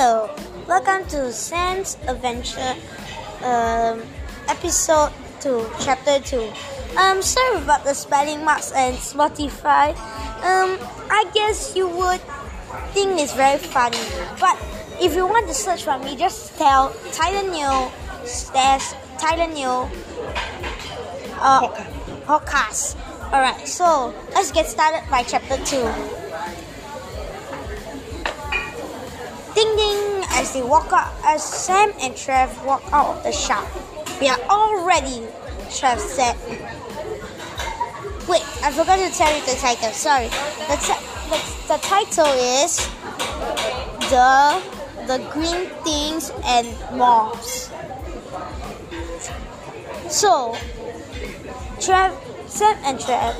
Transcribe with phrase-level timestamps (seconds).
[0.00, 0.30] Hello,
[0.66, 2.74] welcome to Sam's Adventure,
[3.44, 4.00] um,
[4.48, 5.12] episode
[5.42, 6.50] two, chapter two.
[6.96, 9.90] Um, sorry about the spelling marks and Spotify.
[10.40, 10.80] Um,
[11.10, 12.22] I guess you would
[12.96, 13.98] think it's very funny,
[14.40, 14.56] but
[15.02, 17.92] if you want to search for me, just tell Tyler Neal
[18.24, 19.90] slash Tyler Neal
[21.44, 21.68] uh,
[22.24, 22.96] podcast.
[23.24, 25.92] Alright, so let's get started by chapter two.
[30.52, 33.64] They walk out, as Sam and Trev walk out of the shop.
[34.20, 35.22] We are all ready,
[35.70, 36.36] Trev said.
[38.28, 39.92] Wait, I forgot to tell you the title.
[39.92, 40.26] Sorry.
[40.68, 42.78] The, ti- the, the title is
[44.10, 44.60] The
[45.06, 46.66] The Green Things and
[46.98, 47.70] Moths.
[50.10, 50.56] So,
[51.80, 52.12] Trev,
[52.48, 53.36] Sam and Trev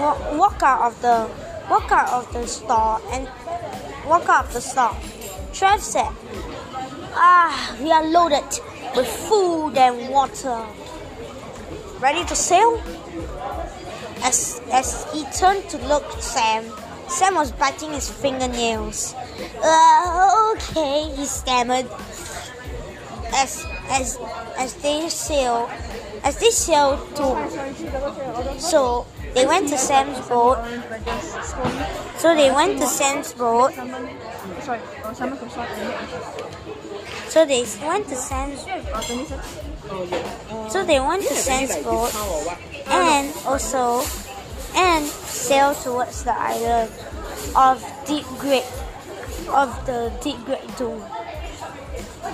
[0.00, 1.28] wa- walk out of the
[1.68, 3.28] walk out of the store and
[4.06, 4.96] walk out of the store.
[5.56, 6.12] Trev said,
[7.14, 8.44] Ah, we are loaded
[8.94, 10.66] with food and water.
[11.98, 12.78] Ready to sail?
[14.22, 16.64] As, as he turned to look at Sam,
[17.08, 19.14] Sam was biting his fingernails.
[19.64, 21.88] Uh, okay, he stammered.
[23.32, 24.18] As, as,
[24.58, 25.70] as they sailed,
[26.22, 30.56] as they sailed to, so they went to Sam's boat.
[32.16, 33.72] So they went to Sam's boat.
[37.28, 38.60] So they went to Sam's
[40.72, 42.14] So they went to Sam's boat
[42.88, 44.00] and also
[44.74, 46.90] and sailed towards the island
[47.54, 48.64] of Deep Great
[49.52, 51.04] of the Deep Great Dome.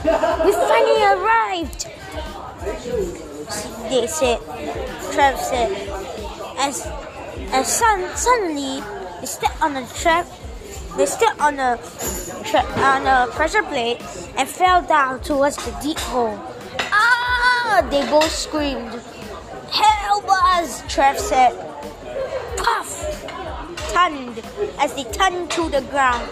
[0.06, 1.86] We finally arrived.
[3.90, 4.38] They said.
[5.12, 6.01] Trev said.
[6.58, 6.86] As
[7.52, 8.82] as sun, suddenly
[9.20, 10.26] they stepped on a trap.
[10.96, 11.78] They stepped on a
[12.76, 14.00] on a pressure plate
[14.36, 16.38] and fell down towards the deep hole.
[16.92, 17.86] Ah!
[17.90, 19.00] They both screamed.
[19.70, 20.82] Help us!
[20.92, 21.52] Trev said.
[22.56, 22.90] Puff!
[23.92, 24.42] Tunned
[24.78, 26.28] as they turned to the ground.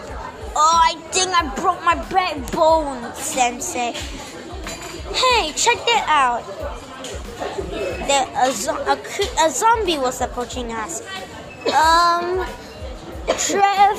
[0.54, 3.94] Oh, I think I broke my backbone, Sam said.
[3.94, 6.42] Hey, check that out.
[8.10, 8.98] The, a, zo- a,
[9.46, 11.00] a zombie was approaching us.
[11.70, 12.44] Um,
[13.38, 13.96] Trev,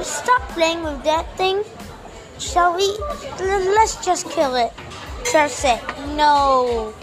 [0.00, 1.62] stop playing with that thing.
[2.38, 2.88] Shall we?
[3.44, 4.72] Let's just kill it.
[5.24, 5.80] Trev said,
[6.16, 6.94] No.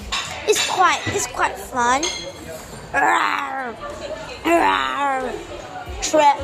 [0.48, 2.02] It's quite, it's quite fun.
[2.94, 3.76] Rawr,
[4.42, 5.30] rawr.
[6.02, 6.36] Trev,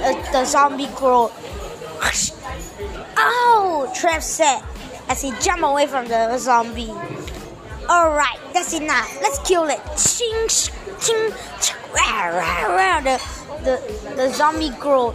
[0.00, 1.32] uh, the zombie growled.
[3.18, 3.92] Ow!
[3.94, 4.62] Trev said
[5.10, 6.94] as he jumped away from the zombie.
[7.92, 9.20] Alright, that's enough.
[9.20, 9.78] Let's kill it.
[9.98, 11.30] Ching, ching, ching,
[11.60, 13.00] ch- rah, rah, rah.
[13.02, 13.20] The,
[13.64, 15.14] the, the zombie growled.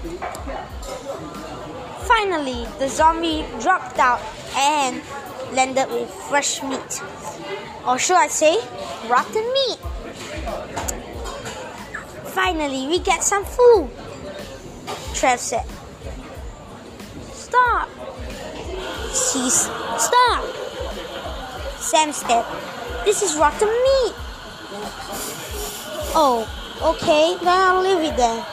[2.06, 4.22] Finally, the zombie dropped out
[4.56, 5.02] and
[5.54, 7.02] landed with fresh meat.
[7.88, 8.60] Or should I say,
[9.10, 9.80] rotten meat.
[12.30, 13.90] Finally, we get some food.
[15.16, 15.66] Trev said.
[17.34, 17.90] Stop.
[19.12, 19.68] Cease.
[19.98, 20.67] Stop.
[21.88, 22.44] Sam said,
[23.06, 24.14] This is rotten meat.
[26.12, 26.44] Oh,
[26.84, 28.46] okay, then I'll leave it there.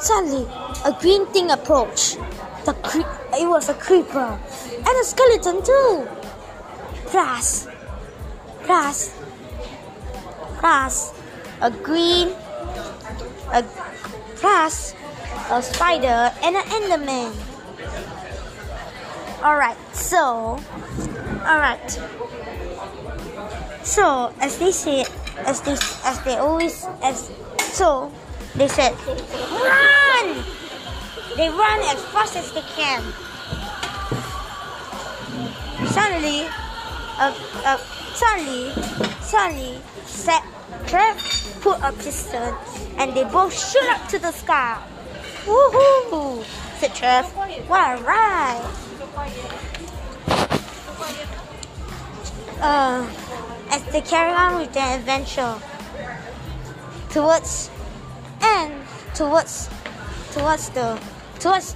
[0.00, 0.44] Suddenly,
[0.84, 2.18] a green thing approached.
[2.66, 3.08] The cre-
[3.40, 6.06] it was a creeper and a skeleton too.
[7.06, 7.68] Plus,
[8.64, 9.16] plus,
[10.58, 11.14] plus,
[11.62, 12.36] a green,
[13.50, 13.62] a
[14.36, 14.94] plus,
[15.50, 17.32] a spider and an enderman.
[19.42, 20.60] Alright, so,
[21.48, 21.98] alright.
[23.84, 25.08] So, as they said,
[25.44, 28.10] as they, as they always, as, so,
[28.56, 30.44] they said, run!
[31.36, 33.02] They run as fast as they can.
[35.92, 36.48] Suddenly,
[37.18, 37.34] uh,
[37.64, 37.76] uh,
[38.14, 38.72] suddenly,
[39.20, 40.42] suddenly, set,
[40.86, 41.16] Trev
[41.60, 42.54] put a piston,
[42.96, 44.80] and they both shoot up to the sky.
[45.44, 46.42] Woohoo!
[46.78, 47.26] said Trev.
[47.68, 48.64] What a ride!
[52.60, 53.06] Uh,
[53.74, 55.58] as they carry on with their adventure
[57.10, 57.70] towards
[58.40, 58.72] and
[59.14, 59.68] towards
[60.30, 61.00] towards the
[61.40, 61.74] towards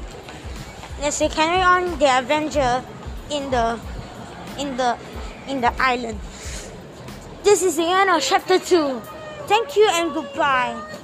[1.02, 2.84] as they carry on their adventure
[3.30, 3.80] in the
[4.58, 4.96] in the
[5.48, 6.18] in the island.
[7.42, 9.00] This is the end of chapter two.
[9.50, 10.97] Thank you and goodbye.